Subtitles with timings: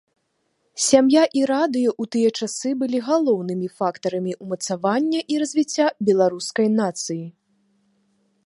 [0.85, 7.23] Сям'я і радыё ў тыя часы былі галоўнымі фактарамі ўмацавання і развіцця беларускай нацыі.